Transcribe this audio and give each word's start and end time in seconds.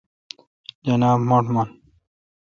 جناب-مٹھ 0.85 1.49
من۔ 1.55 1.67